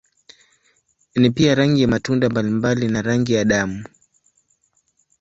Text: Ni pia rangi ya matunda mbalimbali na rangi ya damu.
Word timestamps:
Ni 1.15 1.31
pia 1.31 1.55
rangi 1.55 1.81
ya 1.81 1.87
matunda 1.87 2.29
mbalimbali 2.29 2.87
na 2.87 3.01
rangi 3.01 3.33
ya 3.33 3.45
damu. 3.45 3.85